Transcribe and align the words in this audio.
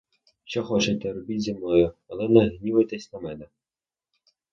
Що 0.43 0.63
хочете 0.63 1.13
робіть 1.13 1.41
зі 1.41 1.53
мною, 1.53 1.93
але 2.07 2.29
не 2.29 2.57
гнівайтесь 2.57 3.13
на 3.13 3.19
мене! 3.19 3.45